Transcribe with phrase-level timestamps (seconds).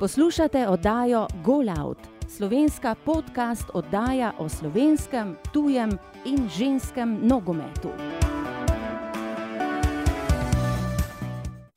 [0.00, 5.90] Poslušate oddajo Golout, slovenska podcast oddaja o slovenskem, tujem
[6.24, 7.88] in ženskem nogometu.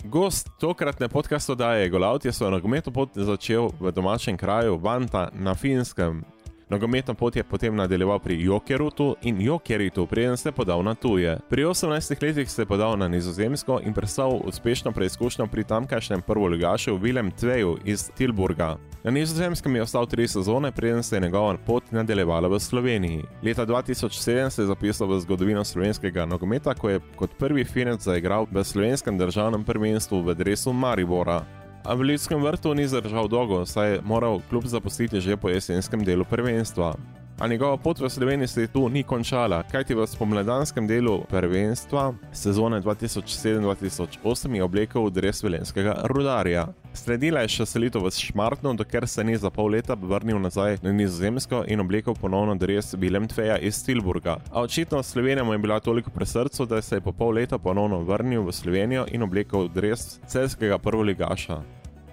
[0.03, 5.55] Gost tokratne podcast oddaje Golout je svoj nogometno pot začel v domačem kraju Vanta na
[5.55, 6.23] Finskem,
[6.73, 11.39] Nogometno pot je potem nadaljeval pri Jokerutu in Jokeritu, preden se podal na tuje.
[11.49, 16.97] Pri 18 letih se je podal na Nizozemsko in prestal uspešno preizkušnjo pri tamkajšnjem prvoligašu
[16.97, 18.77] Willem Tveju iz Tilburga.
[19.03, 23.23] Na Nizozemskem je ostal tri sezone, preden se je njegova pot nadaljevala v Sloveniji.
[23.43, 28.47] Leta 2007 se je zapisal v zgodovino slovenskega nogometa, ko je kot prvi finec zaigral
[28.51, 31.62] v slovenskem državnem prvenstvu v dresu Maribora.
[31.83, 36.03] A v Ljudskem vrtu ni zdržal dolgo, saj je moral klub zapustiti že po jesenskem
[36.03, 36.95] delu prvenstva.
[37.39, 42.81] A njegova pot v Sloveniji se tu ni končala, kajti v spomladanskem delu prvenstva sezone
[42.81, 46.67] 2007-2008 je oblekel dres velenskega rudarja.
[46.93, 50.91] Sledila je še selitev v Šmartno, dokler se ni za pol leta vrnil nazaj na
[50.93, 54.37] Nizozemsko in oblekel ponovno dres Bilem Tveja iz Tilburga.
[54.51, 57.57] A očitno Slovenija mu je bila toliko pri srcu, da se je po pol leta
[57.57, 61.57] ponovno vrnil v Slovenijo in oblekel dres celskega prvoligaša.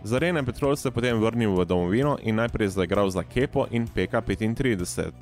[0.03, 3.84] Za Rene Petrol se je potem vrnil v domovino in najprej zaigral za Kepo in
[3.84, 5.12] PK35.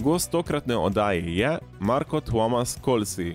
[0.00, 3.34] Gost tokratne oddaje je Marko Thomas Kolsi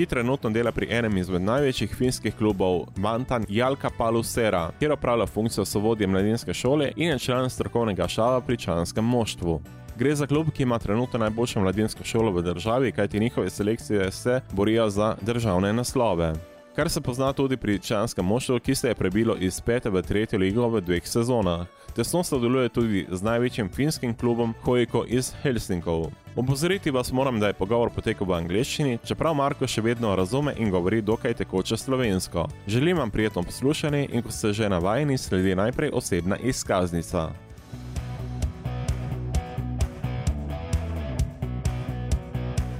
[0.00, 5.64] ki trenutno dela pri enem izmed največjih finskih klubov Vantan Jalka Palusera, kjer opravlja funkcijo
[5.64, 9.60] sovodje mladinske šole in je član strokovnega šala pri članskem moštvu.
[9.98, 14.40] Gre za klub, ki ima trenutno najboljšo mladinsko šolo v državi, kajti njihove selekcije se
[14.52, 16.32] borijo za državne naslove.
[16.76, 20.38] Kar se pozna tudi pri članskem moštvu, ki se je prebilo iz pete v tretjo
[20.38, 21.66] ligo v dveh sezonah.
[21.96, 26.12] Tesno sodeluje tudi z največjim finskim klubom Hojko iz Helsinkov.
[26.36, 30.70] Opozoriti vas moram, da je pogovor potekal v angleščini, čeprav Marko še vedno razume in
[30.70, 32.46] govori dokaj tekoče slovensko.
[32.66, 37.32] Želim vam prijetno poslušanje in ko ste že navajeni, sledi najprej osebna izkaznica.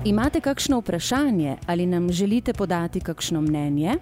[0.05, 3.95] Imate kakšno vprašanje ali nam želite podati kakšno mnenje?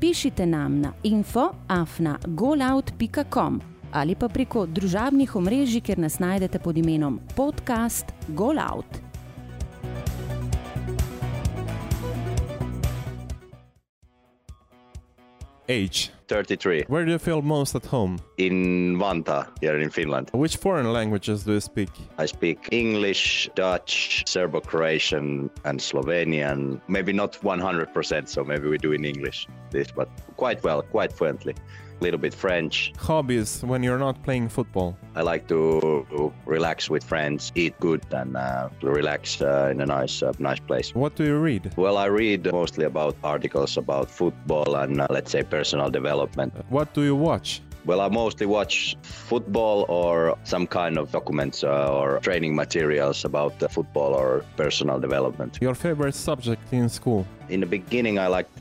[0.00, 3.60] Pišite nam na info.afna.golout.com
[3.92, 9.11] ali pa preko družabnih omrežij, kjer nas najdete pod imenom podcast Golout.
[15.68, 16.10] Age.
[16.28, 18.18] 33 Where do you feel most at home?
[18.38, 20.30] in Vantaa here in Finland.
[20.32, 21.90] Which foreign languages do you speak?
[22.18, 26.80] I speak English, Dutch, Serbo-Croatian, and Slovenian.
[26.88, 31.54] Maybe not 100%, so maybe we do in English this, but quite well, quite fluently.
[32.02, 32.92] Little bit French.
[32.98, 34.96] Hobbies when you're not playing football?
[35.14, 40.20] I like to relax with friends, eat good, and uh, relax uh, in a nice,
[40.20, 40.92] uh, nice place.
[40.96, 41.72] What do you read?
[41.76, 46.52] Well, I read mostly about articles about football and uh, let's say personal development.
[46.70, 47.62] What do you watch?
[47.84, 53.60] Well, I mostly watch football or some kind of documents uh, or training materials about
[53.60, 55.58] the football or personal development.
[55.60, 57.26] Your favorite subject in school?
[57.48, 58.58] In the beginning, I liked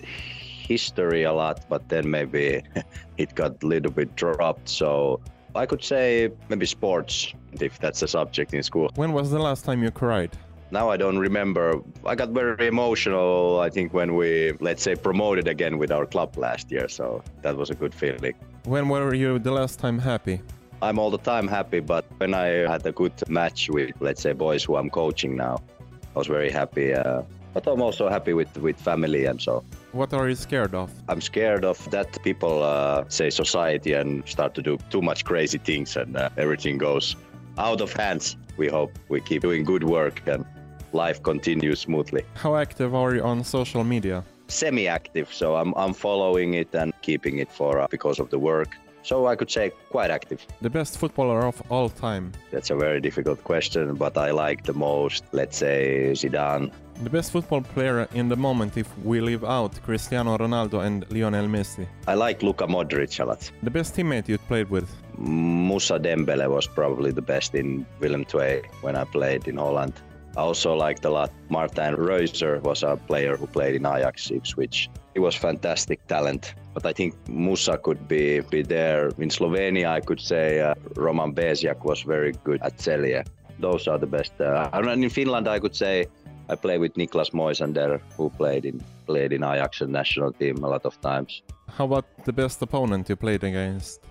[0.72, 2.46] history a lot, but then maybe
[3.18, 4.68] it got a little bit dropped.
[4.70, 5.22] So
[5.62, 6.06] I could say
[6.50, 7.34] maybe sports,
[7.68, 8.90] if that's a subject in school.
[8.96, 10.32] When was the last time you cried?
[10.72, 11.66] Now I don't remember.
[12.06, 16.38] I got very emotional, I think, when we, let's say, promoted again with our club
[16.38, 16.88] last year.
[16.88, 18.36] So that was a good feeling.
[18.64, 20.40] When were you the last time happy?
[20.82, 24.34] I'm all the time happy, but when I had a good match with, let's say,
[24.34, 25.62] boys who I'm coaching now,
[26.16, 26.94] I was very happy.
[26.94, 27.22] Uh,
[27.54, 29.64] but I'm also happy with, with family and so.
[29.94, 30.90] What are you scared of?
[31.10, 35.58] I'm scared of that people uh, say society and start to do too much crazy
[35.58, 37.18] things and uh, everything goes
[37.58, 38.38] out of hands.
[38.56, 40.46] We hope we keep doing good work and
[40.94, 42.24] life continues smoothly.
[42.36, 44.24] How active are you on social media?
[44.48, 48.78] Semi-active, so I'm, I'm following it and keeping it for uh, because of the work.
[49.04, 50.46] So I could say quite active.
[50.62, 52.32] The best footballer of all time?
[52.52, 56.72] That's a very difficult question, but I like the most, let's say, Zidane.
[57.04, 61.48] The best football player in the moment if we leave out Cristiano Ronaldo and Lionel
[61.48, 61.88] Messi?
[62.08, 63.52] I like Luka Modric a lot.
[63.64, 64.88] The best teammate you played with?
[65.18, 69.94] Musa Dembele was probably the best in Willem II when I played in Holland.
[70.38, 74.90] I also liked a lot Martijn Reuser was a player who played in Ajax Ipswich.
[75.14, 76.54] He was fantastic talent.
[76.74, 79.10] But I think Musa could be, be there.
[79.18, 83.26] In Slovenia, I could say uh, Roman Bezjak was very good at Celje.
[83.60, 84.34] Those are the best.
[84.40, 86.08] Uh, and in Finland, I could say
[86.50, 90.70] I play with Niklas Moisander, who played in played in Ajax and national team a
[90.70, 91.44] lot of times.
[91.78, 94.02] How about the best opponent you played against?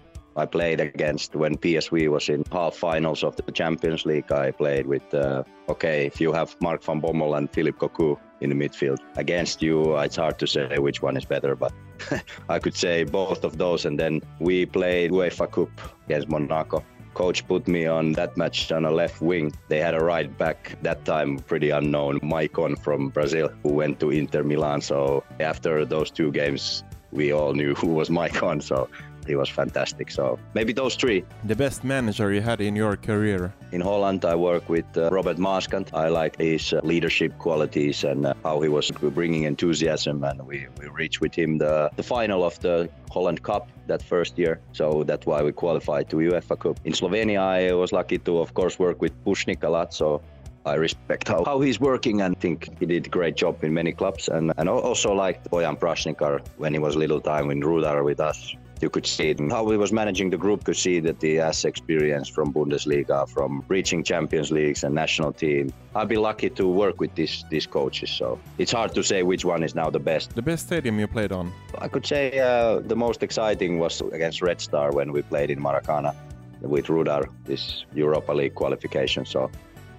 [0.41, 4.33] I played against when PSV was in half finals of the Champions League.
[4.33, 8.49] I played with, uh, okay, if you have Mark van Bommel and Philippe Cocu in
[8.49, 11.75] the midfield against you, it's hard to say which one is better, but
[12.49, 13.85] I could say both of those.
[13.85, 15.69] And then we played UEFA Cup
[16.07, 16.83] against Monaco.
[17.13, 19.53] Coach put me on that match on a left wing.
[19.69, 24.11] They had a right back that time, pretty unknown, Maicon from Brazil, who went to
[24.11, 24.81] Inter Milan.
[24.81, 26.83] So after those two games,
[27.13, 28.63] we all knew who was Maicon.
[28.63, 28.89] So
[29.27, 30.11] he was fantastic.
[30.11, 31.25] So maybe those three.
[31.45, 33.53] The best manager you had in your career?
[33.73, 35.93] In Holland, I work with uh, Robert Maaskant.
[35.95, 40.25] I like his uh, leadership qualities and uh, how he was bringing enthusiasm.
[40.25, 44.39] And we, we reached with him the, the final of the Holland Cup that first
[44.39, 44.61] year.
[44.73, 46.81] So that's why we qualified to UEFA Cup.
[46.85, 49.95] In Slovenia, I was lucky to, of course, work with Pušnik a lot.
[49.95, 50.23] So
[50.67, 53.93] I respect how, how he's working and think he did a great job in many
[53.93, 54.29] clubs.
[54.29, 58.55] And, and also liked Bojan Prašnikar when he was little time in Rudar with us
[58.83, 62.29] you could see how he was managing the group, could see that he has experience
[62.29, 65.73] from Bundesliga, from reaching Champions Leagues and national team.
[65.95, 69.45] I've been lucky to work with these these coaches, so it's hard to say which
[69.45, 70.35] one is now the best.
[70.35, 71.53] The best stadium you played on?
[71.79, 75.61] I could say uh, the most exciting was against Red Star when we played in
[75.61, 76.15] Maracana
[76.61, 79.25] with Rudar, this Europa League qualification.
[79.25, 79.51] So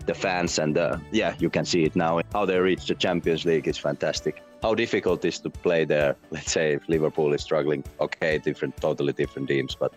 [0.05, 2.21] the fans and the, yeah, you can see it now.
[2.33, 6.15] How they reach the Champions League is fantastic how difficult it is to play there.
[6.31, 9.93] Let's say if Liverpool is struggling, okay, different, totally different teams, but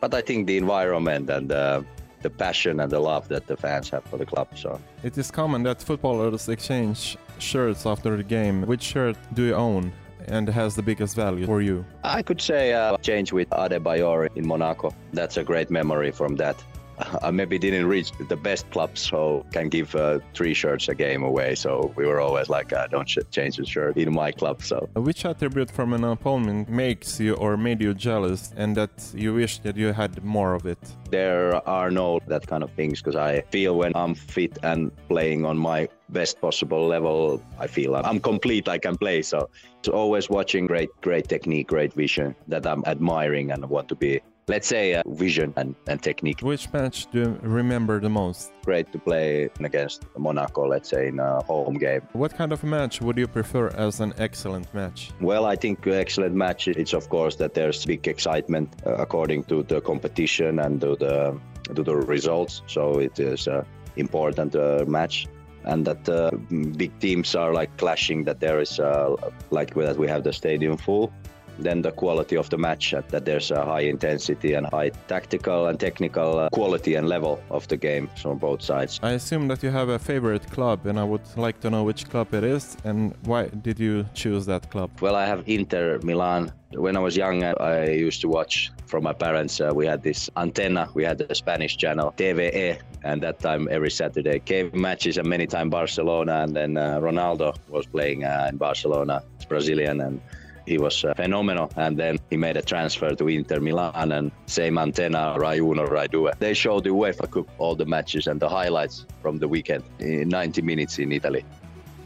[0.00, 1.82] but I think the environment and uh,
[2.22, 4.48] the passion and the love that the fans have for the club.
[4.54, 8.66] So it is common that footballers exchange shirts after the game.
[8.66, 9.92] Which shirt do you own?
[10.28, 11.84] And has the biggest value for you?
[12.04, 14.94] I could say uh, change with Adebayor in Monaco.
[15.12, 16.62] That's a great memory from that.
[17.22, 21.22] I maybe didn't reach the best club, so can give uh, three shirts a game
[21.22, 21.54] away.
[21.54, 24.62] So we were always like, uh, don't change the shirt in my club.
[24.62, 29.34] So which attribute from an opponent makes you or made you jealous, and that you
[29.34, 30.78] wish that you had more of it?
[31.10, 35.44] There are no that kind of things because I feel when I'm fit and playing
[35.44, 38.68] on my best possible level, I feel I'm complete.
[38.68, 39.22] I can play.
[39.22, 39.48] So
[39.78, 44.20] it's always watching great, great technique, great vision that I'm admiring and want to be
[44.48, 46.40] let's say uh, vision and, and technique.
[46.40, 48.52] Which match do you remember the most?
[48.64, 52.02] Great to play against Monaco, let's say in a home game.
[52.12, 55.10] What kind of match would you prefer as an excellent match?
[55.20, 59.62] Well, I think excellent match it's of course that there's big excitement uh, according to
[59.62, 61.38] the competition and to the
[61.74, 62.62] to the results.
[62.66, 63.64] So it is an
[63.96, 65.26] important uh, match
[65.64, 66.30] and that uh,
[66.76, 69.14] big teams are like clashing that there is uh,
[69.50, 71.12] like that we have the stadium full
[71.58, 75.78] then the quality of the match, that there's a high intensity and high tactical and
[75.78, 79.00] technical uh, quality and level of the game from both sides.
[79.02, 82.08] I assume that you have a favorite club, and I would like to know which
[82.08, 84.90] club it is and why did you choose that club?
[85.00, 86.52] Well, I have Inter Milan.
[86.72, 89.60] When I was young, uh, I used to watch from my parents.
[89.60, 93.90] Uh, we had this antenna, we had the Spanish channel TVE, and that time every
[93.90, 98.56] Saturday came matches and many times Barcelona, and then uh, Ronaldo was playing uh, in
[98.56, 99.22] Barcelona.
[99.36, 100.20] It's Brazilian and
[100.66, 101.70] he was uh, phenomenal.
[101.76, 106.08] And then he made a transfer to Inter Milan and same antenna, Rai Uno, Rai
[106.08, 106.30] Due.
[106.38, 110.28] They showed the UEFA Cup, all the matches and the highlights from the weekend in
[110.28, 111.44] 90 minutes in Italy.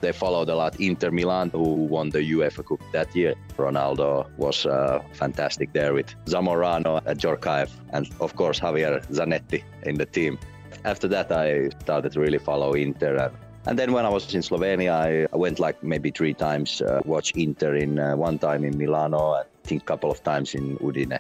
[0.01, 3.35] They followed a lot Inter Milan, who won the UEFA Cup that year.
[3.57, 9.97] Ronaldo was uh, fantastic there with Zamorano, and Djorkaeff, and of course Javier Zanetti in
[9.97, 10.39] the team.
[10.85, 13.35] After that, I started really follow Inter and
[13.67, 17.01] and then when I was in Slovenia, I, I went like maybe three times, uh,
[17.05, 20.77] watch Inter in uh, one time in Milano, I think a couple of times in
[20.79, 21.19] Udine.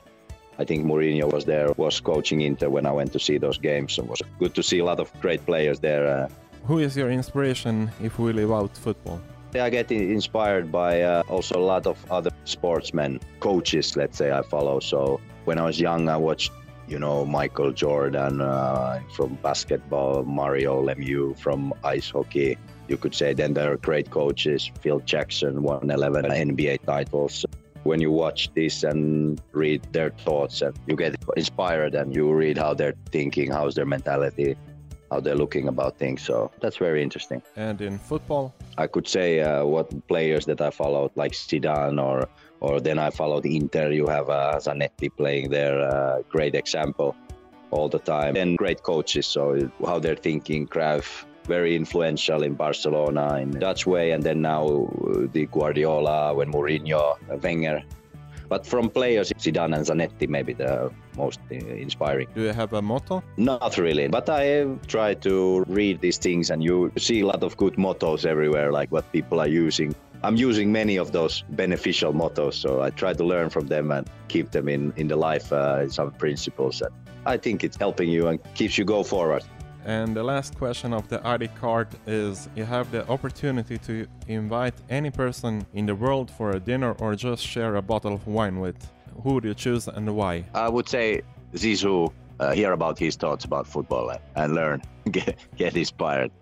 [0.59, 3.99] I think Mourinho was there, was coaching Inter when I went to see those games.
[3.99, 6.07] It was good to see a lot of great players there.
[6.07, 6.29] Uh,
[6.67, 9.21] Who is your inspiration if we leave out football?
[9.55, 14.43] I get inspired by uh, also a lot of other sportsmen, coaches, let's say I
[14.43, 14.81] follow.
[14.81, 16.53] So when I was young, I watched
[16.89, 22.59] you know, Michael Jordan uh, from basketball, Mario Lemieux from ice hockey.
[22.89, 24.71] You could say then there are great coaches.
[24.81, 27.45] Phil Jackson won 11 NBA titles.
[27.83, 32.59] When you watch this and read their thoughts, and you get inspired and you read
[32.59, 34.57] how they're thinking, how's their mentality,
[35.11, 36.23] how they're looking about things.
[36.23, 37.43] So that's very interesting.
[37.55, 42.29] And in football, I could say uh, what players that I followed, like Zidane or
[42.61, 43.91] or then I followed Inter.
[43.91, 47.15] You have uh, Zanetti playing there, uh, great example
[47.71, 48.37] all the time.
[48.37, 54.13] And great coaches, so how they're thinking, Cruyff, very influential in Barcelona in Dutch way,
[54.13, 57.83] and then now uh, the Guardiola, when Mourinho, Wenger,
[58.49, 62.29] But from players, Zidane and Zanetti maybe the most uh, inspiring.
[62.35, 63.23] Do you have a motto?
[63.37, 67.57] Not really, but I try to read these things, and you see a lot of
[67.57, 69.95] good mottos everywhere, like what people are using.
[70.27, 74.11] I'm using many of those beneficial mottos, so I try to learn from them and
[74.27, 76.83] keep them in in the life, uh, some principles.
[76.83, 76.93] And
[77.25, 79.45] I think it's helping you and keeps you go forward.
[79.85, 84.75] And the last question of the ID card is you have the opportunity to invite
[84.91, 88.59] any person in the world for a dinner or just share a bottle of wine
[88.59, 88.79] with.
[89.23, 90.45] Who would you choose and why?
[90.55, 91.23] I would say
[91.55, 96.33] Zizou, uh, hear about his thoughts about football and, and learn, get, get inspired.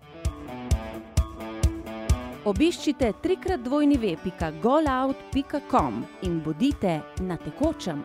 [2.45, 8.03] Obiščite trikrat dvojni ve.golout.com in bodite na tekočem.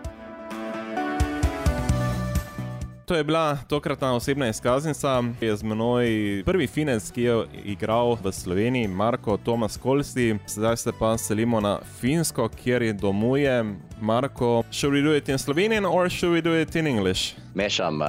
[3.04, 8.16] To je bila tokratna osebna izkaznica, ki je z menoj prvi finec, ki je igral
[8.22, 10.38] v Sloveniji, Marko Tomas Kolsi.
[10.46, 13.64] Zdaj se pa selimo na Finsko, kjer je domuje.
[14.00, 17.34] Marko, should we do it in Slovenian or should we do it in English?
[17.54, 18.06] Mešam uh,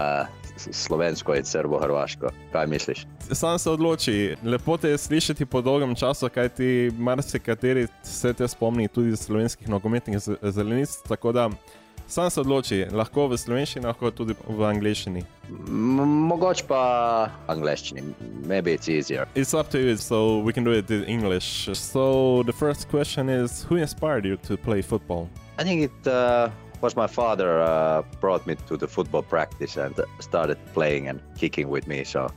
[0.58, 2.30] slovensko in srbo-hrvaško.
[2.52, 3.06] Kaj misliš?
[3.32, 4.36] Sam se odloči.
[4.44, 9.20] Lepo te je slišati po dolgem času, kaj ti marsikateri se te spomni tudi iz
[9.20, 10.98] slovenskih nogometnih zelenic.
[11.08, 11.50] Tako da
[12.12, 15.22] Sam se odloči, lahko v slovenščini, lahko tudi v angliščini.
[16.28, 16.80] Mogoče pa
[17.48, 18.04] angliščini,
[18.50, 19.30] maybe it's easier.
[19.34, 21.70] It's up to you, so we can do it in English.
[21.72, 25.30] So the first question is, who inspired you to play football?
[25.58, 26.50] I think it uh,
[26.82, 31.70] was my father uh, brought me to the football practice and started playing and kicking
[31.70, 32.04] with me.
[32.04, 32.30] So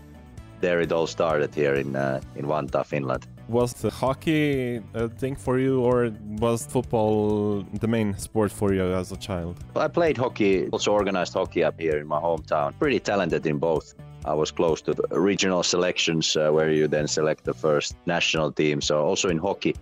[0.60, 3.26] there it all started here in uh, in Vantaa, Finland.
[3.48, 6.10] Was the hockey a thing for you, or
[6.40, 9.54] was football the main sport for you as a child?
[9.76, 12.72] I played hockey, also organized hockey up here in my hometown.
[12.78, 13.94] Pretty talented in both.
[14.24, 18.52] I was close to the regional selections uh, where you then select the first national
[18.52, 19.74] team, so also in hockey.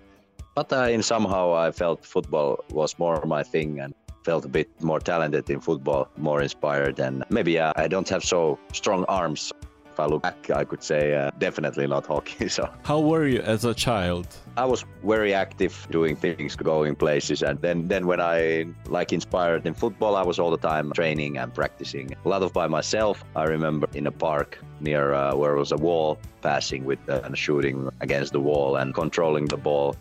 [0.56, 4.68] But uh, in somehow I felt football was more my thing and felt a bit
[4.80, 9.52] more talented in football, more inspired, and maybe uh, I don't have so strong arms
[9.92, 12.48] if I look back, I could say uh, definitely not hockey.
[12.52, 14.26] So, how were you as a child?
[14.56, 19.66] I was very active, doing things, going places, and then then when I like inspired
[19.66, 22.06] in football, I was all the time training and practicing.
[22.24, 23.24] A lot of by myself.
[23.36, 27.36] I remember in a park near uh, where was a wall, passing with uh, and
[27.36, 29.94] shooting against the wall and controlling the ball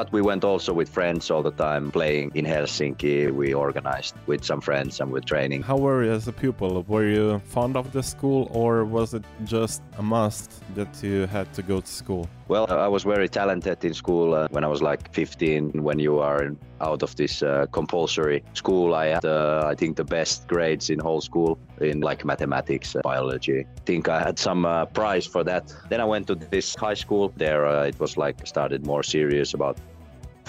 [0.00, 3.30] but we went also with friends all the time playing in Helsinki.
[3.30, 5.60] We organized with some friends and with training.
[5.62, 6.70] How were you as a pupil?
[6.88, 11.52] Were you fond of the school or was it just a must that you had
[11.52, 12.26] to go to school?
[12.48, 15.82] Well, I was very talented in school uh, when I was like 15.
[15.84, 20.04] When you are out of this uh, compulsory school, I had, uh, I think, the
[20.04, 23.60] best grades in whole school in like mathematics, uh, biology.
[23.60, 25.72] I think I had some uh, prize for that.
[25.90, 27.32] Then I went to this high school.
[27.36, 29.78] There, uh, it was like started more serious about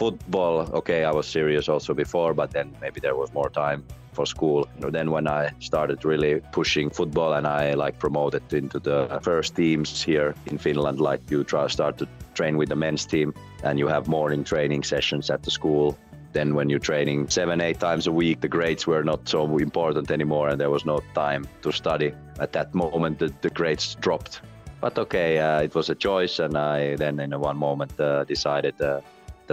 [0.01, 0.55] football.
[0.79, 4.67] Okay, I was serious also before, but then maybe there was more time for school.
[4.79, 10.01] Then when I started really pushing football and I like promoted into the first teams
[10.01, 13.87] here in Finland, like you try start to train with the men's team and you
[13.87, 15.95] have morning training sessions at the school.
[16.33, 20.09] Then when you're training seven, eight times a week, the grades were not so important
[20.09, 22.11] anymore and there was no time to study.
[22.39, 24.41] At that moment, the, the grades dropped.
[24.79, 28.81] But okay, uh, it was a choice and I then in one moment uh, decided
[28.81, 29.01] uh,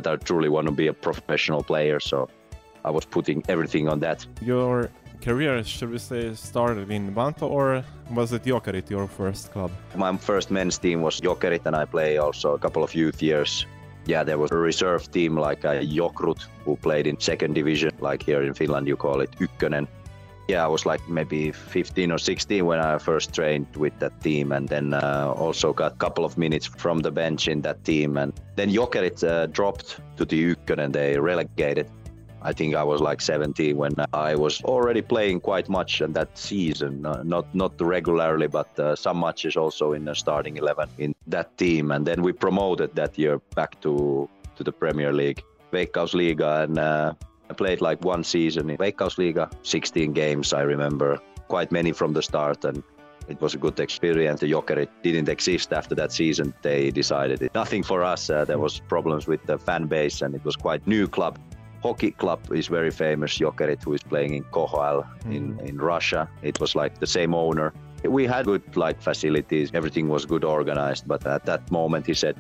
[0.00, 2.00] that I truly want to be a professional player.
[2.00, 2.28] So
[2.84, 4.26] I was putting everything on that.
[4.40, 4.90] Your
[5.20, 9.70] career, should we say, started in Vantaa or was it Jokerit, your first club?
[9.96, 13.66] My first men's team was Jokerit, and I play also a couple of youth years.
[14.06, 18.22] Yeah, there was a reserve team like a Jokrut who played in second division, like
[18.22, 19.86] here in Finland you call it Ykkönen.
[20.48, 24.52] Yeah, I was like maybe 15 or 16 when I first trained with that team,
[24.52, 28.16] and then uh, also got a couple of minutes from the bench in that team.
[28.16, 31.90] And then Jokerit uh, dropped to the Ykkönen, and they relegated.
[32.40, 36.38] I think I was like 17 when I was already playing quite much in that
[36.38, 41.14] season, uh, not not regularly, but uh, some matches also in the starting 11 in
[41.26, 41.90] that team.
[41.90, 47.12] And then we promoted that year back to to the Premier League, Veikkausliiga, and uh,
[47.50, 52.22] I played like one season in Veikkausliiga, 16 games I remember, quite many from the
[52.22, 52.82] start, and
[53.28, 54.40] it was a good experience.
[54.40, 56.54] The Jokerit didn't exist after that season.
[56.62, 57.54] They decided it.
[57.54, 58.30] Nothing for us.
[58.30, 61.38] Uh, there was problems with the fan base, and it was quite new club
[61.82, 65.36] hockey club is very famous, Jokerit, who is playing in KHL mm.
[65.36, 66.28] in, in Russia.
[66.42, 67.72] It was like the same owner.
[68.04, 72.36] We had good like facilities, everything was good organized, but at that moment he said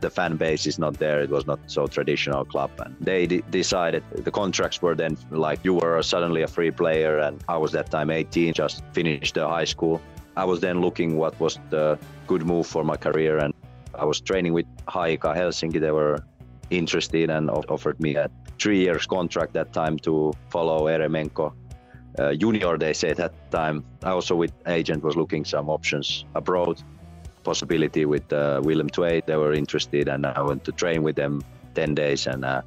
[0.00, 1.20] the fan base is not there.
[1.20, 5.60] It was not so traditional club, and they d- decided the contracts were then like
[5.64, 9.48] you were suddenly a free player, and I was that time 18, just finished the
[9.48, 10.00] high school.
[10.36, 13.54] I was then looking what was the good move for my career, and
[13.94, 15.80] I was training with HJK Helsinki.
[15.80, 16.18] They were
[16.70, 21.52] interested and offered me a three years contract that time to follow Eremenko.
[22.18, 23.84] Uh, junior, they said at that time.
[24.02, 26.82] I also with agent was looking some options abroad,
[27.44, 29.22] possibility with uh, Willem Twee.
[29.26, 31.42] They were interested, and I went to train with them
[31.74, 32.62] 10 days and uh,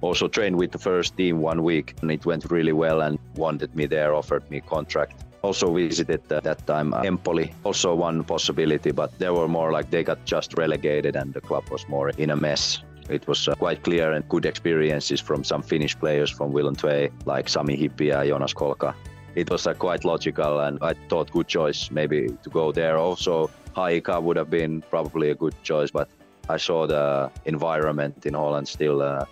[0.00, 1.94] also trained with the first team one week.
[2.02, 5.24] And it went really well and wanted me there, offered me contract.
[5.42, 10.04] Also visited uh, that time Empoli, also one possibility, but they were more like they
[10.04, 12.82] got just relegated and the club was more in a mess.
[13.08, 17.10] It was uh, quite clear and good experiences from some Finnish players from Willem Twee,
[17.26, 18.94] like Sami Hyypiä, Joonas Kolkka.
[19.34, 22.96] It was uh, quite logical, and I thought good choice maybe to go there.
[22.98, 26.08] Also, HJK would have been probably a good choice, but
[26.48, 29.24] I saw the environment in Holland still uh,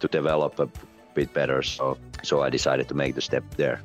[0.00, 0.68] to develop a
[1.14, 3.80] bit better, so so I decided to make the step there.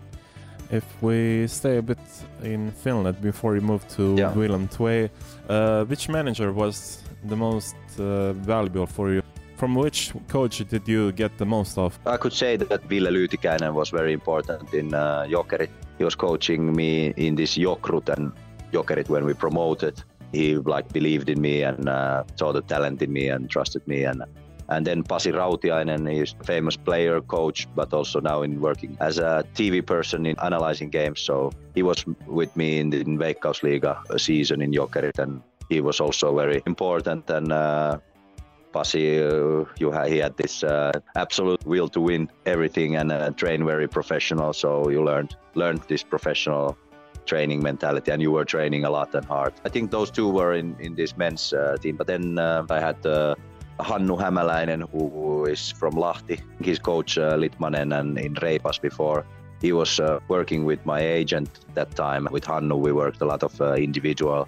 [0.72, 2.00] If we stay a bit
[2.44, 4.36] in Finland before we move to Yeah.
[4.36, 5.10] Willem Twee,
[5.50, 9.22] uh, which manager was the most uh, valuable for you?
[9.58, 11.98] From which coach did you get the most of?
[12.06, 15.70] I could say that Ville Lyytikäinen was very important in uh, Jokerit.
[15.98, 18.32] He was coaching me in this Jokrut and
[18.74, 20.03] Jokerit when we promoted.
[20.32, 24.03] He like believed in me and uh, saw the talent in me and trusted me
[24.03, 24.24] and
[24.70, 29.18] and then Pasi Rautiainen, he's a famous player, coach, but also now in working as
[29.18, 31.20] a TV person in analyzing games.
[31.20, 36.00] So he was with me in the in Veikkausliiga season in Jokerit, and he was
[36.00, 37.30] also very important.
[37.30, 38.00] And uh,
[38.72, 43.65] Pasi, uh, ha- he had this uh, absolute will to win everything and uh, train
[43.65, 44.53] very professional.
[44.53, 46.77] So you learned learned this professional
[47.25, 49.53] training mentality, and you were training a lot and hard.
[49.65, 51.98] I think those two were in in this men's uh, team.
[51.98, 53.36] But then uh, I had uh,
[53.80, 56.39] Hannu Hämäläinen, who is from Lahti.
[56.62, 59.25] He's coach uh, Litmanen and in Reipas before.
[59.62, 62.27] He was uh, working with my agent that time.
[62.32, 64.48] With Hannu, we worked a lot of uh, individual,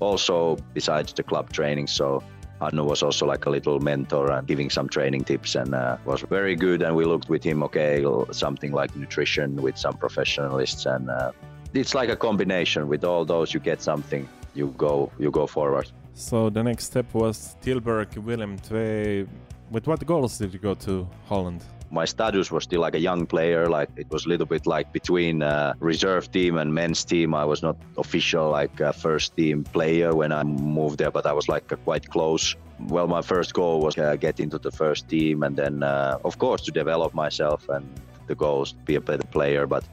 [0.00, 1.86] also besides the club training.
[1.86, 2.22] So
[2.60, 6.20] Hannu was also like a little mentor and giving some training tips and uh, was
[6.20, 6.82] very good.
[6.82, 10.84] And we looked with him, okay, something like nutrition with some professionalists.
[10.84, 11.32] And uh,
[11.74, 12.88] it's like a combination.
[12.88, 14.28] With all those, you get something.
[14.54, 15.90] You go, you go forward.
[16.14, 19.26] So the next step was Tilburg, Willem Twee.
[19.70, 21.62] With what goals did you go to Holland?
[21.90, 24.92] my status was still like a young player like it was a little bit like
[24.92, 29.64] between uh, reserve team and men's team i was not official like uh, first team
[29.64, 32.54] player when i moved there but i was like uh, quite close
[32.88, 36.38] well my first goal was uh, get into the first team and then uh, of
[36.38, 37.84] course to develop myself and
[38.28, 39.84] the goal was to be a better player but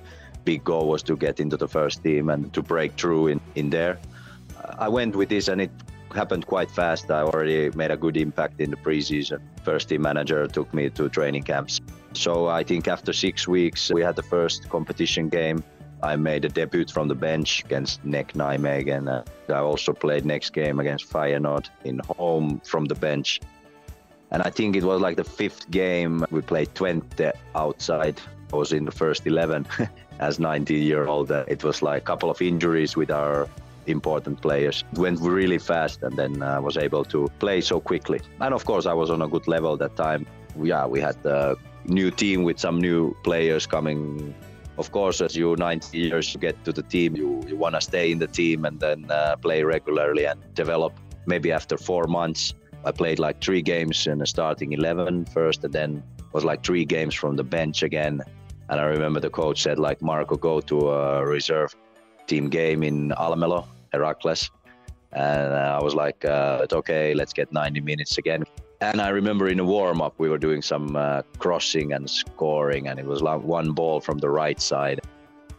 [0.51, 3.69] big goal was to get into the first team and to break through in, in
[3.69, 3.95] there
[4.87, 5.71] i went with this and it
[6.13, 7.11] happened quite fast.
[7.11, 9.39] I already made a good impact in the preseason.
[9.63, 11.81] First team manager took me to training camps.
[12.13, 15.63] So I think after six weeks, we had the first competition game.
[16.03, 19.07] I made a debut from the bench against NEC Nijmegen.
[19.09, 23.41] Uh, I also played next game against Feyenoord in home from the bench.
[24.29, 28.19] And I think it was like the fifth game we played 20 outside.
[28.51, 29.67] I was in the first 11
[30.19, 31.31] as 19 year old.
[31.31, 33.47] Uh, it was like a couple of injuries with our
[33.87, 34.83] important players.
[34.91, 38.19] It went really fast and then I uh, was able to play so quickly.
[38.41, 40.25] And of course, I was on a good level that time.
[40.61, 41.55] Yeah, we had a
[41.85, 44.33] new team with some new players coming.
[44.77, 48.11] Of course, as you 90 years get to the team, you, you want to stay
[48.11, 50.93] in the team and then uh, play regularly and develop.
[51.25, 52.53] Maybe after four months,
[52.85, 56.85] I played like three games in the starting 11 first and then was like three
[56.85, 58.21] games from the bench again.
[58.69, 61.73] And I remember the coach said like, Marco, go to a reserve
[62.27, 64.51] team game in Almelo Heracles.
[65.13, 68.43] And I was like, uh, okay, let's get 90 minutes again.
[68.81, 72.87] And I remember in a warm up, we were doing some uh, crossing and scoring,
[72.87, 75.01] and it was like one ball from the right side.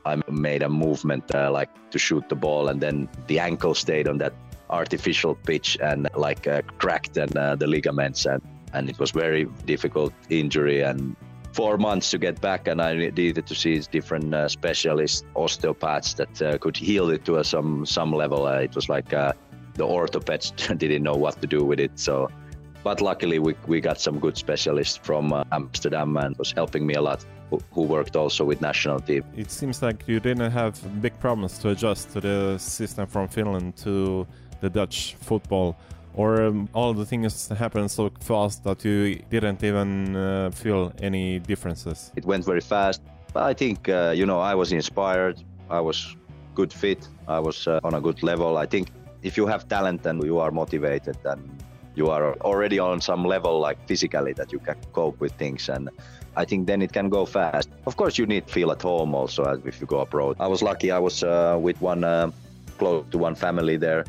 [0.07, 4.07] I made a movement uh, like to shoot the ball, and then the ankle stayed
[4.07, 4.35] on that
[4.71, 8.41] artificial pitch and like uh, cracked and uh, the ligaments, and,
[8.73, 10.83] and it was very difficult injury.
[10.83, 11.17] And
[11.59, 16.41] four months to get back, and I needed to see different uh, specialist osteopaths that
[16.41, 18.47] uh, could heal it to some some level.
[18.47, 19.33] Uh, it was like uh,
[19.75, 20.47] the orthopeds
[20.83, 22.29] didn't know what to do with it, so.
[22.85, 26.95] But luckily, we, we got some good specialists from uh, Amsterdam and was helping me
[26.95, 27.21] a lot.
[27.51, 29.25] Who, who worked also with national team.
[29.35, 33.75] It seems like you didn't have big problems to adjust to the system from Finland
[33.85, 34.27] to
[34.61, 35.75] the Dutch football
[36.19, 41.39] or um, all the things happened so fast that you didn't even uh, feel any
[41.39, 42.11] differences?
[42.17, 43.01] It went very fast.
[43.33, 45.37] But I think, uh, you know, I was inspired.
[45.71, 46.17] I was
[46.57, 47.07] good fit.
[47.29, 48.59] I was uh, on a good level.
[48.59, 48.89] I think
[49.23, 51.43] if you have talent and you are motivated and
[51.95, 55.69] you are already on some level, like physically, that you can cope with things.
[55.69, 55.89] And
[56.35, 57.69] I think then it can go fast.
[57.87, 60.37] Of course, you need feel at home also if you go abroad.
[60.41, 60.91] I was lucky.
[60.91, 62.33] I was uh, with one uh,
[62.77, 64.05] close to one family there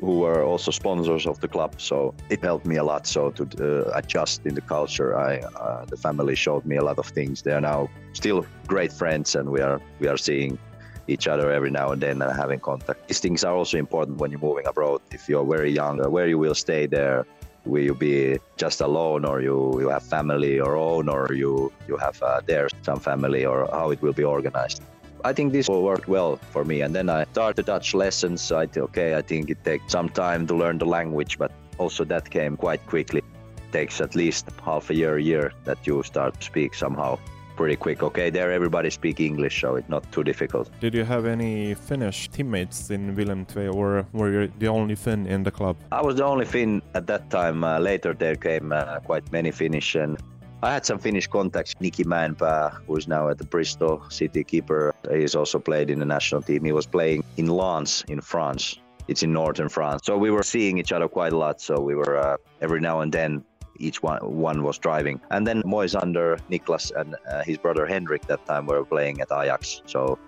[0.00, 1.80] who were also sponsors of the club.
[1.80, 3.06] So it helped me a lot.
[3.06, 6.98] So to uh, adjust in the culture, I uh, the family showed me a lot
[6.98, 7.42] of things.
[7.42, 10.58] They are now still great friends, and we are we are seeing
[11.06, 13.08] each other every now and then and having contact.
[13.08, 15.00] These things are also important when you're moving abroad.
[15.12, 17.26] If you're very young, uh, where you will stay there,
[17.64, 21.96] will you be just alone or you, you have family your own or you, you
[21.96, 24.82] have uh, there some family or how it will be organized.
[25.24, 26.82] I think this will work well for me.
[26.82, 28.52] And then I started Dutch lessons.
[28.52, 32.04] I thought, okay, I think it takes some time to learn the language, but also
[32.04, 33.22] that came quite quickly.
[33.56, 37.18] It takes at least half a year, a year that you start to speak somehow
[37.56, 38.02] pretty quick.
[38.02, 40.70] Okay, there everybody speak English, so it's not too difficult.
[40.80, 45.26] Did you have any Finnish teammates in Willem II, or were you the only Finn
[45.26, 45.76] in the club?
[45.90, 47.64] I was the only Finn at that time.
[47.64, 50.18] Uh, later, there came uh, quite many Finnish, and
[50.64, 51.74] I had some Finnish contacts.
[51.74, 56.06] Niki Mäenpää, who is now at the Bristol City keeper, he's also played in the
[56.06, 56.64] national team.
[56.64, 58.80] He was playing in Lens in France.
[59.06, 60.00] It's in northern France.
[60.06, 61.60] So we were seeing each other quite a lot.
[61.60, 63.44] So we were uh, every now and then
[63.76, 65.20] each one one was driving.
[65.30, 69.82] And then Moisander, Niklas, and uh, his brother Henrik that time were playing at Ajax.
[69.84, 70.18] So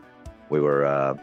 [0.51, 1.15] we were uh,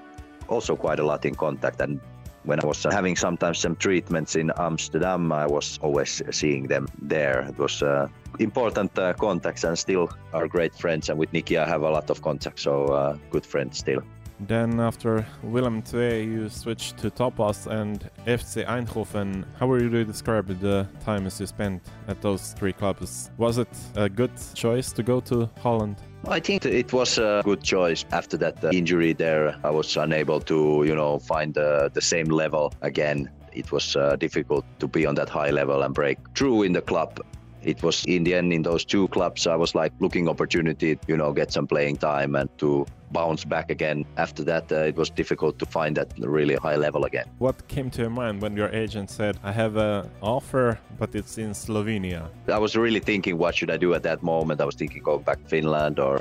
[0.48, 1.82] also quite a lot in contact.
[1.82, 2.02] And
[2.44, 7.42] when I was having sometimes some treatments in Amsterdam, I was always seeing them there.
[7.42, 8.08] It was uh,
[8.40, 11.10] important uh, contacts and still are great friends.
[11.10, 14.04] And with Niki, I have a lot of contacts, so uh, good friends still.
[14.48, 19.46] Then after Willem II, you switched to TOP Oss and FC Eindhoven.
[19.58, 23.32] How would you describe the times you spent at those three clubs?
[23.38, 25.96] Was it a good choice to go to Holland?
[26.28, 28.06] I think it was a good choice.
[28.12, 32.26] After that uh, injury there, I was unable to, you know, find uh, the same
[32.26, 33.30] level again.
[33.54, 36.82] It was uh, difficult to be on that high level and break through in the
[36.82, 37.20] club
[37.64, 41.18] it was in the end in those two clubs i was like looking opportunity you
[41.18, 44.06] know get some playing time and to bounce back again.
[44.18, 47.28] After that uh, it was difficult to find that really high level again.
[47.38, 51.38] What came to your mind when your agent said i have an offer but it's
[51.38, 54.60] in slovenia i was really thinking what should i do at that moment?
[54.62, 56.16] I was thinking go back to finland or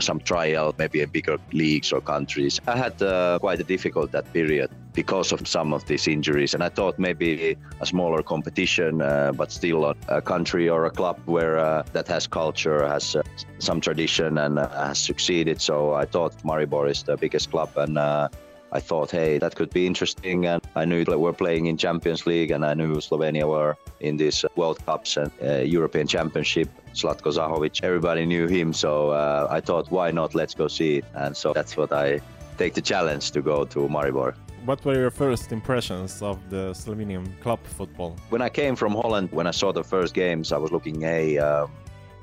[0.00, 2.60] some trial, maybe a bigger leagues or countries.
[2.66, 6.62] I had uh, quite a difficult that period because of some of these injuries, and
[6.62, 11.58] I thought maybe a smaller competition, uh, but still a, country or a club where
[11.58, 13.22] uh, that has culture, has uh,
[13.58, 15.60] some tradition, and uh, has succeeded.
[15.60, 18.28] So I thought Maribor is the biggest club, and uh,
[18.72, 20.46] I thought, hey, that could be interesting.
[20.46, 24.16] And I knew that we're playing in Champions League, and I knew Slovenia were in
[24.16, 26.68] these World Cups and uh, European Championship.
[26.94, 30.34] Zlatko Zahovic, everybody knew him, so uh, I thought, why not?
[30.34, 31.04] Let's go see it.
[31.14, 32.20] And so that's what I
[32.58, 34.34] take the challenge to go to Maribor.
[34.64, 38.16] What were your first impressions of the Slovenian club football?
[38.28, 41.38] When I came from Holland, when I saw the first games, I was looking, hey,
[41.38, 41.68] uh,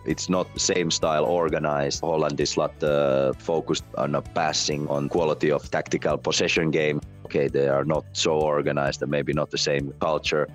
[0.06, 2.02] it's not the same style organized.
[2.02, 7.02] Holland is not uh, focused on a passing, on quality of tactical possession game.
[7.26, 10.48] Okay, they are not so organized and maybe not the same culture.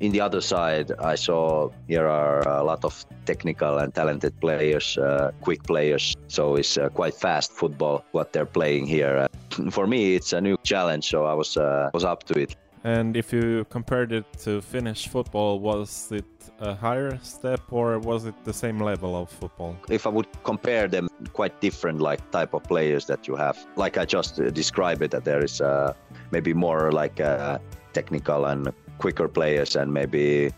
[0.00, 4.96] In the other side, I saw here are a lot of technical and talented players,
[4.96, 6.14] uh, quick players.
[6.28, 9.26] So it's uh, quite fast football what they're playing here.
[9.70, 12.56] for me, it's a new challenge, so I was uh, was up to it.
[12.84, 16.24] And if you compared it to Finnish football, was it
[16.60, 19.76] a higher step or was it the same level of football?
[19.88, 23.56] If I would compare them, quite different like type of players that you have.
[23.76, 25.92] Like I just uh, described it, that there is uh,
[26.30, 27.58] maybe more like uh,
[27.92, 30.52] technical and quicker players, and maybe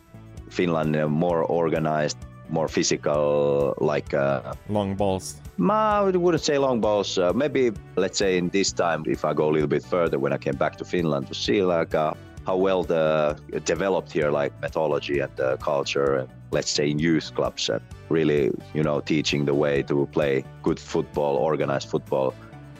[0.50, 2.18] Finland uh, more organized,
[2.50, 5.40] more physical, like uh, long balls.
[5.56, 7.18] Ma, I wouldn't say long balls.
[7.18, 10.32] Uh, maybe let's say in this time, if I go a little bit further, when
[10.32, 12.14] I came back to Finland to see like uh,
[12.46, 17.34] how well the developed here, like mythology and the culture, and let's say in youth
[17.34, 22.34] clubs, and really, you know, teaching the way to play good football, organized football.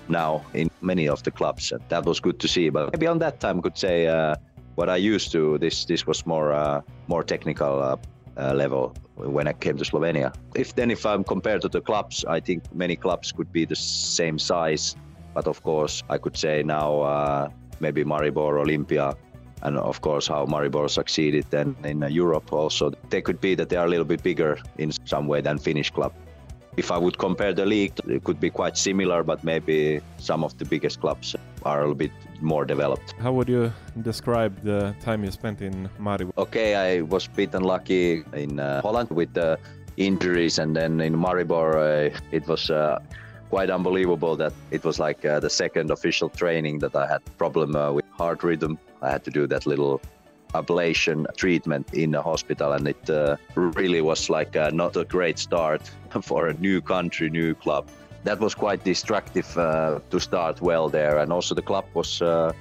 [0.08, 2.68] Now in many of the clubs, and that was good to see.
[2.70, 4.34] But maybe on that time, I could say uh,
[4.74, 5.58] what I used to.
[5.58, 7.96] This this was more uh, more technical uh,
[8.36, 8.94] uh, level
[9.26, 10.34] when I came to Slovenia.
[10.54, 13.76] If then if I'm compared to the clubs, I think many clubs could be the
[13.76, 14.96] same size,
[15.34, 17.48] but of course I could say now uh,
[17.80, 19.14] maybe Maribor, Olimpija,
[19.62, 22.92] and of course how Maribor succeeded then in Europe also.
[23.10, 25.90] They could be that they are a little bit bigger in some way than Finnish
[25.90, 26.12] club.
[26.76, 30.56] If I would compare the league, it could be quite similar, but maybe some of
[30.58, 33.14] the biggest clubs are a little bit more developed.
[33.18, 36.32] How would you describe the time you spent in Maribor?
[36.38, 39.58] Okay, I was a bit unlucky in uh, Holland with the
[39.96, 42.70] injuries, and then in Maribor, uh, it was.
[42.70, 43.00] Uh,
[43.50, 47.74] quite unbelievable that it was like uh, the second official training that I had problem
[47.74, 48.78] uh, with heart rhythm.
[49.02, 50.00] I had to do that little
[50.54, 55.38] ablation treatment in the hospital, and it uh, really was like uh, not a great
[55.38, 55.82] start
[56.22, 57.88] for a new country, new club.
[58.24, 62.52] That was quite destructive uh, to start well there, and also the club was uh,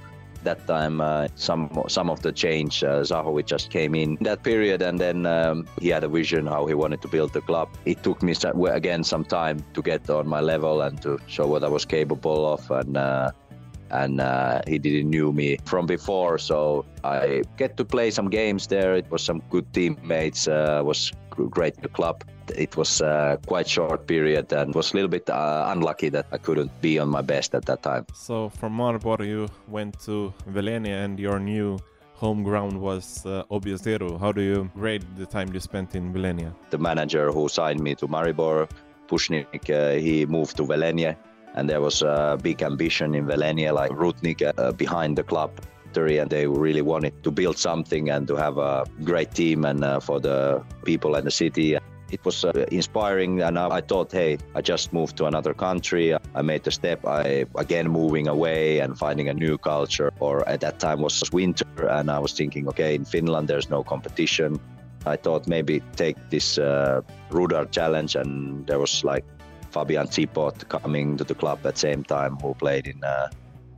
[0.44, 4.82] that time uh, some some of the change uh, Zahovic just came in that period
[4.82, 8.02] and then um, he had a vision how he wanted to build the club it
[8.02, 8.34] took me
[8.68, 12.52] again some time to get on my level and to show what I was capable
[12.52, 13.32] of and uh,
[13.90, 18.66] and uh, he didn't knew me from before so I get to play some games
[18.66, 22.24] there it was some good teammates uh, was great the club
[22.56, 26.38] it was a quite short period and was a little bit uh, unlucky that I
[26.38, 28.06] couldn't be on my best at that time.
[28.14, 31.78] So from Maribor you went to Velenje and your new
[32.14, 34.18] home ground was uh, Obiezero.
[34.20, 36.52] How do you grade the time you spent in Velenje?
[36.70, 38.68] The manager who signed me to Maribor,
[39.08, 41.16] Pušnik, uh, he moved to Velenje
[41.54, 45.50] and there was a big ambition in Velenje, like Rudnik uh, behind the club
[45.96, 50.00] and they really wanted to build something and to have a great team and uh,
[50.00, 51.76] for the people and the city.
[52.10, 56.14] It was uh, inspiring and I thought hey i just moved to another country.
[56.34, 57.06] I made the step.
[57.06, 61.86] I again moving away and finding a new culture or at that time was winter
[61.88, 64.58] and i was thinking okay in finland there's no competition.
[65.06, 69.24] I thought maybe take this uh, rudar challenge and there was like
[69.70, 73.28] fabian Zipot coming to the club at the same time who played in uh,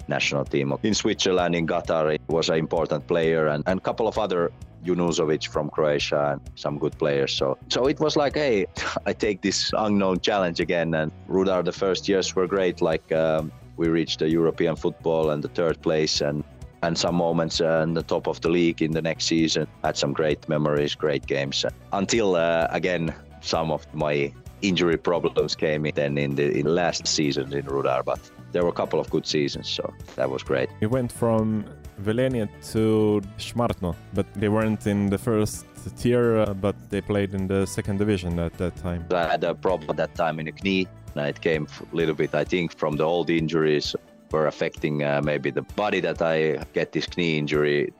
[0.08, 2.12] national team in Switzerland, in Qatar.
[2.12, 4.50] He was an important player, and a couple of other
[4.84, 7.32] Junuzovic from Croatia and some good players.
[7.32, 8.66] So so it was like, hey,
[9.06, 10.94] I take this unknown challenge again.
[10.94, 12.80] And Rudar, the first years were great.
[12.80, 16.44] Like um, we reached the European football and the third place, and
[16.82, 19.66] and some moments uh, in the top of the league in the next season.
[19.84, 21.64] Had some great memories, great games.
[21.92, 27.06] Until uh, again, some of my injury problems came in then in the in last
[27.06, 28.20] season in Rudar, but
[28.52, 30.68] there were a couple of good seasons, so that was great.
[30.80, 31.64] You went from
[32.02, 35.66] Velenje to Šmartno, but they weren't in the first
[35.98, 39.04] tier, uh, but they played in the second division at that time.
[39.12, 42.14] I had a problem at that time in the knee, and it came a little
[42.14, 43.96] bit, I think, from the old injuries
[44.30, 47.92] were affecting uh, maybe the body that I get this knee injury.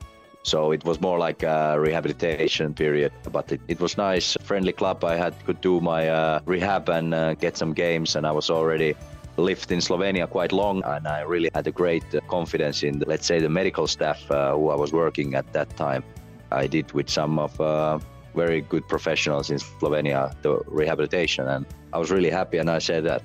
[0.43, 5.03] So it was more like a rehabilitation period, but it, it was nice, friendly club.
[5.03, 8.49] I had could do my uh, rehab and uh, get some games, and I was
[8.49, 8.93] already
[9.37, 13.05] lived in Slovenia quite long, and I really had a great uh, confidence in, the,
[13.07, 16.03] let's say, the medical staff uh, who I was working at that time.
[16.51, 17.99] I did with some of uh,
[18.35, 22.57] very good professionals in Slovenia the rehabilitation, and I was really happy.
[22.57, 23.23] And I said that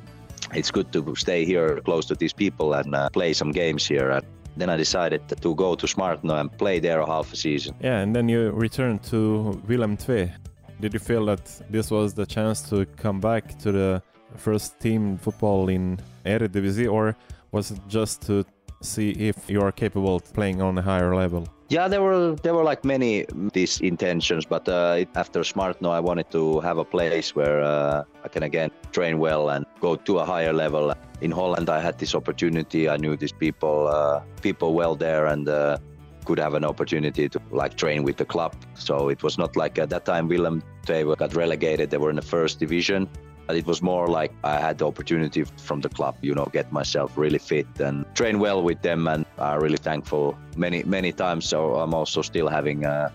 [0.55, 4.11] it's good to stay here close to these people and uh, play some games here.
[4.11, 4.25] And
[4.59, 7.75] then I decided to go to Šmartno and play there half a season.
[7.81, 10.33] Yeah, and then you returned to Willem II.
[10.81, 14.03] Did you feel that this was the chance to come back to the
[14.37, 17.17] first team football in Eredivisie, or
[17.51, 18.45] was it just to
[18.81, 21.47] see if you are capable of playing on a higher level?
[21.69, 26.31] Yeah, there were there were like many these intentions, but uh, after Šmartno, I wanted
[26.31, 30.25] to have a place where uh, I can again train well and go to a
[30.25, 30.95] higher level.
[31.21, 32.89] In Holland, I had this opportunity.
[32.89, 35.77] I knew these people uh, people well there, and uh,
[36.25, 38.55] could have an opportunity to like train with the club.
[38.75, 41.91] So it was not like at that time Willem II got relegated.
[41.91, 43.09] They were in the first division,
[43.57, 47.17] it was more like I had the opportunity from the club, you know, get myself
[47.17, 49.09] really fit and train well with them.
[49.09, 51.47] And I'm really thankful many, many times.
[51.47, 53.13] So I'm also still having a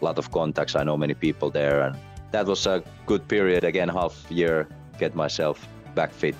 [0.00, 0.76] lot of contacts.
[0.76, 1.82] I know many people there.
[1.82, 1.96] And
[2.30, 3.64] that was a good period.
[3.64, 4.68] Again, half year,
[4.98, 6.36] get myself back fit.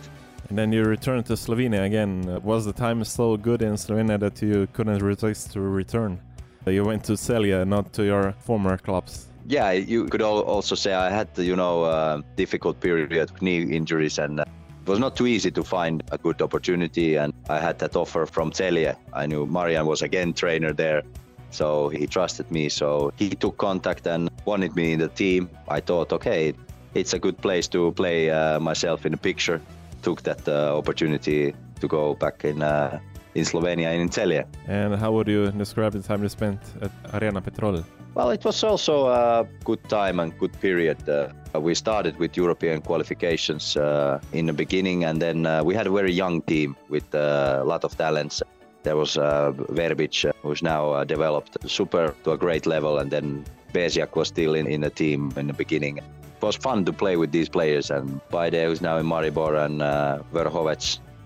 [0.48, 2.40] And then you returned to Slovenia again.
[2.42, 6.20] Was the time so good in Slovenia that you couldn't resist to return?
[6.66, 11.10] You went to Celje, not to your former clubs yeah, you could also say I
[11.10, 14.44] had, you know, a difficult period, knee injuries, and uh,
[14.82, 17.16] it was not too easy to find a good opportunity.
[17.16, 18.94] And I had that offer from Celje.
[19.12, 21.02] I knew Marijan was again trainer there,
[21.50, 22.68] so he trusted me.
[22.68, 25.48] So he took contact and wanted me in the team.
[25.68, 26.52] I thought, okay,
[26.94, 29.60] it's a good place to play uh, myself in the picture.
[30.02, 33.00] Took that uh, opportunity to go back in uh,
[33.34, 34.44] in Slovenia in Celje.
[34.66, 37.82] And how would you describe the time you spent at Arena Petrol?
[38.18, 41.08] Well, it was also a good time and good period.
[41.08, 41.28] Uh,
[41.60, 45.90] we started with European qualifications uh, in the beginning, and then uh, we had a
[45.92, 48.42] very young team with uh, a lot of talents.
[48.82, 53.44] There was uh, Verbic, uh, who's now developed super to a great level, and then
[53.72, 55.98] Bezjak was still in, in the team in the beginning.
[55.98, 59.80] It was fun to play with these players, and Bajde, who's now in Maribor, and
[59.80, 60.18] uh.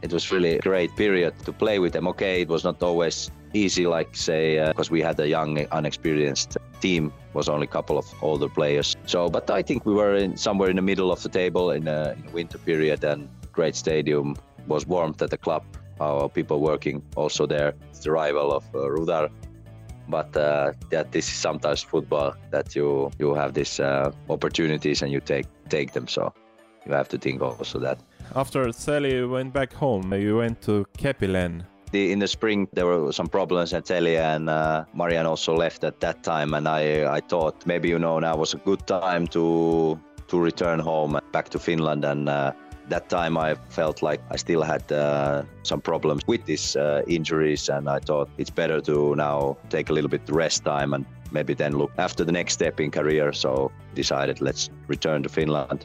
[0.03, 2.07] It was really a great period to play with them.
[2.09, 7.13] Okay, it was not always easy, like say, because we had a young, unexperienced team
[7.35, 8.97] was only a couple of older players.
[9.07, 11.89] So, but I think we were in, somewhere in the middle of the table in
[11.89, 14.37] a, in a winter period, and great stadium
[14.67, 15.63] was warmed at the club.
[16.01, 17.75] Our people working also there.
[17.91, 19.31] It's the rival of uh, Rudar,
[20.09, 25.13] but uh, that this is sometimes football that you you have these uh, opportunities and
[25.13, 26.09] you take take them.
[26.09, 26.33] So
[26.87, 27.99] you have to think also that.
[28.35, 28.71] After
[29.07, 30.13] you went back home.
[30.13, 31.65] You went to Kepilen.
[31.93, 35.85] The, in the spring, there were some problems at Celje, and uh, Marijan also left
[35.85, 36.55] at that time.
[36.55, 40.79] And I, I thought maybe you know now was a good time to to return
[40.79, 42.05] home back to Finland.
[42.07, 42.53] And uh,
[42.89, 47.69] that time, I felt like I still had uh, some problems with these uh, injuries,
[47.69, 51.53] and I thought it's better to now take a little bit rest time and maybe
[51.53, 53.35] then look after the next step in career.
[53.35, 55.85] So decided let's return to Finland.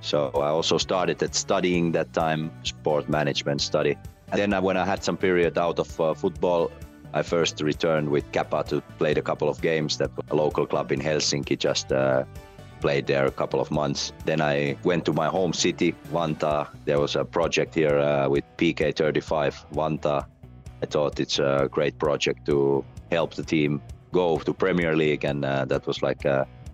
[0.00, 3.96] So I also started at studying that time sport management study
[4.32, 6.70] then uh, when I had some period out of uh, football,
[7.14, 9.96] I first returned with KäPa to play a couple of games.
[9.98, 12.24] That a local club in Helsinki just uh,
[12.80, 14.12] played there a couple of months.
[14.24, 16.68] Then I went to my home city, Vantaa.
[16.84, 20.26] There was a project here uh, with PK35 Vantaa.
[20.82, 25.44] I thought it's a great project to help the team go to Premier League, and
[25.44, 26.24] uh, that was like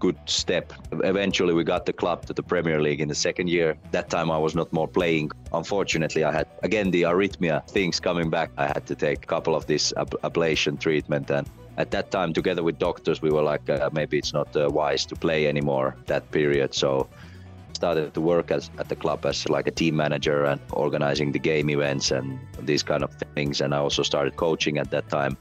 [0.04, 0.72] good step.
[1.14, 3.70] Eventually, we got the club to the Premier League in the second year.
[3.96, 5.30] That time, I was not more playing.
[5.60, 8.48] Unfortunately, I had again the arrhythmia things coming back.
[8.64, 9.84] I had to take a couple of this
[10.28, 11.46] ablation treatment and.
[11.76, 15.04] At that time, together with doctors, we were like, uh, maybe it's not uh, wise
[15.06, 16.72] to play anymore that period.
[16.72, 17.08] So
[17.72, 21.42] started to work as at the club as like a team manager and organizing the
[21.50, 22.38] game events and
[22.70, 25.36] these kind of things and i also started coaching at that time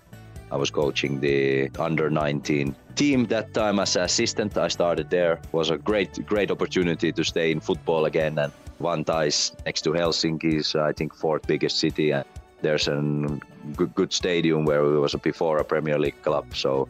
[0.54, 4.56] I was coaching the under 19 team that time as an assistant.
[4.56, 5.34] I started there.
[5.34, 8.38] It was a great, great opportunity to stay in football again.
[8.38, 12.12] And Vantaa is next to Helsinki, is I think fourth biggest city.
[12.12, 12.24] And
[12.62, 13.02] there's a
[13.76, 16.46] good, good stadium where it was before a Premier League club.
[16.56, 16.88] So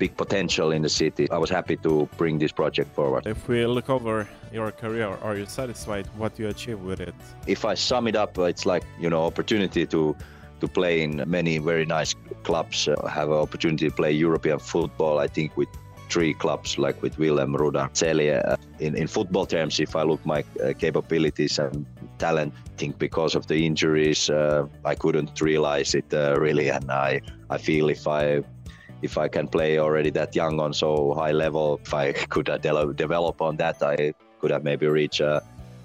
[0.00, 1.30] big potential in the city.
[1.30, 3.28] I was happy to bring this project forward.
[3.28, 7.14] If we look over your career, are you satisfied what you achieved with it?
[7.46, 10.16] If I sum it up, it's like, you know, opportunity to
[10.60, 15.18] to play in many very nice clubs, uh, have an opportunity to play European football.
[15.18, 15.68] I think with
[16.08, 18.42] three clubs like with Willem, Rudar, Celje.
[18.46, 21.86] Uh, in, in football terms, if I look my uh, capabilities and
[22.18, 26.68] talent, I think because of the injuries, uh, I couldn't realize it uh, really.
[26.68, 28.42] And I, I feel if I
[29.02, 32.58] if I can play already that young on so high level, if I could uh,
[32.58, 35.42] de- develop on that, I could have maybe reached a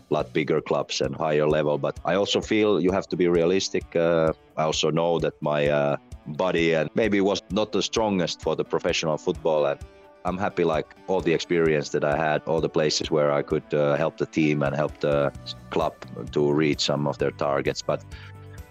[0.09, 1.77] lot bigger clubs and higher level.
[1.77, 3.95] But I also feel you have to be realistic.
[3.95, 8.55] Uh, I also know that my uh, body and maybe was not the strongest for
[8.55, 9.79] the professional football and
[10.25, 13.73] I'm happy like all the experience that I had, all the places where I could
[13.73, 15.31] uh, help the team and help the
[15.69, 15.93] club
[16.31, 17.81] to reach some of their targets.
[17.81, 18.03] But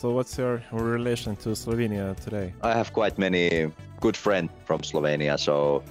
[0.00, 2.54] So, what's your relation to Slovenia today?
[2.62, 5.82] I have quite many good friends from Slovenia, so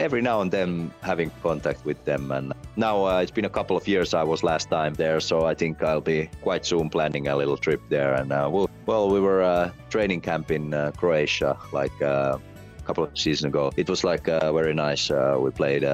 [0.00, 2.32] every now and then having contact with them.
[2.32, 4.12] And now uh, it's been a couple of years.
[4.12, 7.56] I was last time there, so I think I'll be quite soon planning a little
[7.56, 8.14] trip there.
[8.14, 12.38] And uh, we'll, well, we were uh, training camp in uh, Croatia like uh,
[12.76, 13.70] a couple of seasons ago.
[13.76, 15.10] It was like uh, very nice.
[15.10, 15.84] we played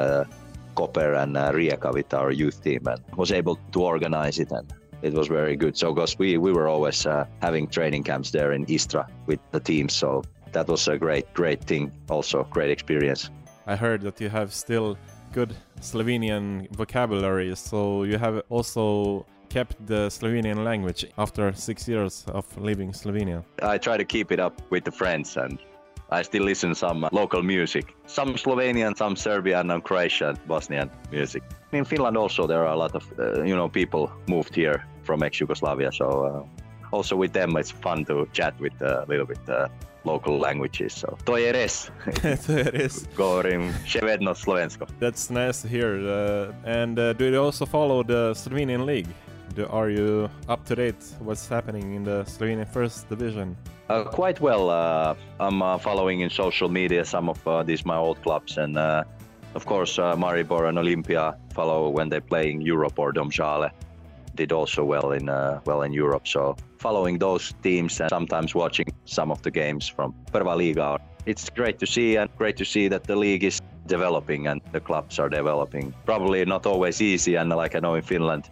[0.76, 5.12] Koper and Rijeka with our youth team, and was able to organize it and it
[5.12, 5.76] was very good.
[5.76, 9.60] So, because we, we were always uh, having training camps there in Istra with the
[9.60, 9.88] team.
[9.88, 10.22] So,
[10.52, 11.92] that was a great, great thing.
[12.08, 13.30] Also, great experience.
[13.66, 14.96] I heard that you have still
[15.32, 17.54] good Slovenian vocabulary.
[17.56, 23.44] So, you have also kept the Slovenian language after six years of leaving Slovenia.
[23.62, 25.58] I try to keep it up with the friends and
[26.12, 31.42] I still listen some local music, some Slovenian, some Serbian and Croatian, Bosnian music.
[31.72, 35.22] In Finland also there are a lot of uh, you know people moved here from
[35.22, 39.40] ex-Yugoslavia, so uh, also with them it's fun to chat with uh, a little bit
[39.48, 39.68] uh,
[40.04, 40.94] local languages.
[40.94, 41.90] So to je res.
[42.46, 43.06] to je res.
[43.16, 44.88] Govorim še vedno slovensko.
[44.98, 45.98] That's nice to hear.
[46.00, 49.08] Uh, and uh, do you also follow the Slovenian league?
[49.54, 51.02] Do, are you up to date?
[51.18, 53.56] What's happening in the Slovenian First Division?
[53.88, 54.70] Uh, quite well.
[54.70, 58.78] Uh, I'm uh, following in social media some of uh, these my old clubs, and
[58.78, 59.02] uh,
[59.56, 63.70] of course uh, Maribor and Olimpija follow when they play in Europe or Domžale.
[64.40, 65.26] Did also well in
[65.66, 66.26] well in Europe.
[66.26, 70.98] So following those teams and sometimes watching some of the games from Prva Liga.
[71.26, 74.80] It's great to see and great to see that the league is developing and the
[74.80, 75.92] clubs are developing.
[76.06, 78.48] Probably not always easy, and like I know in Finland,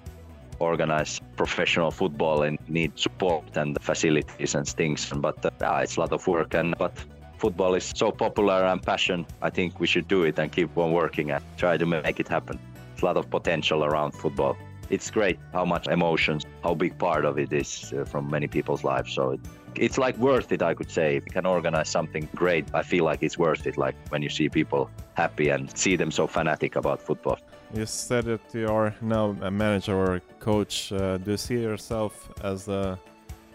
[0.58, 5.10] organize professional football and need support and facilities and things.
[5.16, 6.52] But uh, it's a lot of work.
[6.52, 6.92] And but
[7.38, 9.24] football is so popular and passion.
[9.40, 12.28] I think we should do it and keep on working and try to make it
[12.28, 12.58] happen.
[12.92, 14.56] It's a lot of potential around football.
[14.90, 18.84] It's great how much emotions, how big part of it is uh, from many people's
[18.84, 19.12] lives.
[19.12, 19.40] So it,
[19.74, 21.16] it's like worth it, I could say.
[21.16, 23.76] If you can organize something great, I feel like it's worth it.
[23.76, 27.38] Like when you see people happy and see them so fanatic about football.
[27.74, 30.92] You said that you are now a manager or a coach.
[30.92, 32.98] Uh, do you see yourself as a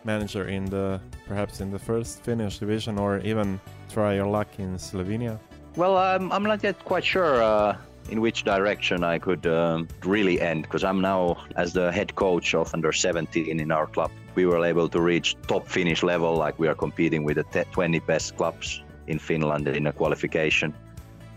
[0.03, 3.59] manager in the perhaps in the first Finnish division or even
[3.89, 5.39] try your luck in Slovenia?
[5.75, 7.75] Well, um, I'm not yet quite sure uh,
[8.09, 12.53] in which direction I could um, really end because I'm now as the head coach
[12.53, 14.11] of under 17 in our club.
[14.35, 17.99] We were able to reach top Finnish level, like we are competing with the 20
[17.99, 20.73] best clubs in Finland in a qualification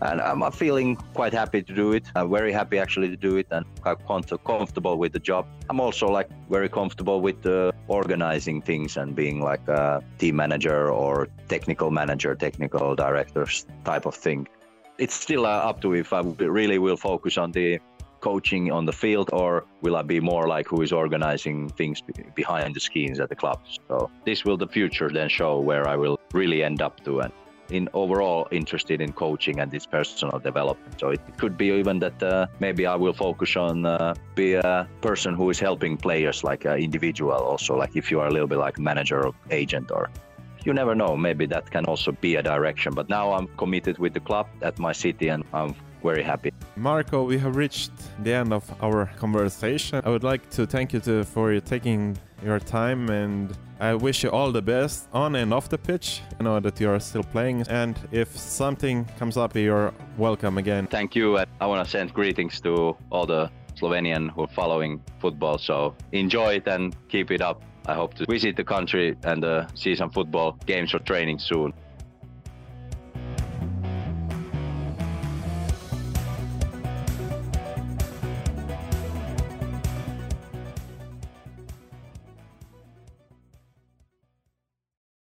[0.01, 2.05] and I'm feeling quite happy to do it.
[2.15, 3.97] I'm very happy actually to do it and quite
[4.45, 5.47] comfortable with the job.
[5.69, 10.91] I'm also like very comfortable with uh, organizing things and being like a team manager
[10.91, 14.47] or technical manager, technical directors type of thing.
[14.97, 17.79] It's still uh, up to if I really will focus on the
[18.19, 22.01] coaching on the field or will I be more like who is organizing things
[22.33, 23.59] behind the scenes at the club.
[23.87, 27.31] So this will the future then show where I will really end up to and
[27.69, 30.99] in overall interested in coaching and this personal development.
[30.99, 34.87] So it could be even that uh, maybe I will focus on uh, be a
[35.01, 38.47] person who is helping players like an individual also like if you are a little
[38.47, 40.09] bit like manager or agent or
[40.67, 44.13] you never know maybe that can also be a direction but now i'm committed with
[44.13, 47.91] the club at my city and i'm very happy Marko we have reached
[48.23, 52.59] the end of our conversation i would like to thank you to, for taking your
[52.59, 56.21] time and I wish you all the best on and off the pitch.
[56.39, 60.87] I know that you are still playing, and if something comes up, you're welcome again.
[60.87, 61.37] Thank you.
[61.37, 65.59] I want to send greetings to all the Slovenian who are following football.
[65.59, 67.61] So enjoy it and keep it up.
[67.87, 71.73] I hope to visit the country and uh, see some football games or training soon.